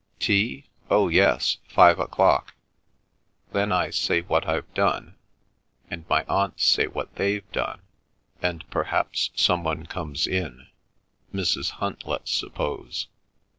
[0.19, 0.65] "Tea?
[0.89, 1.57] Oh yes.
[1.69, 2.55] Five o'clock.
[3.51, 5.13] Then I say what I've done,
[5.91, 7.81] and my aunts say what they've done,
[8.41, 10.65] and perhaps some one comes in:
[11.31, 11.69] Mrs.
[11.73, 13.09] Hunt, let's suppose.